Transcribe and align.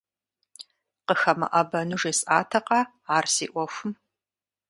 КъыхэмыӀэбэну 1.07 1.99
жесӀатэкъэ 2.01 2.81
ар 3.15 3.25
си 3.35 3.45
Ӏуэхум? 3.51 3.91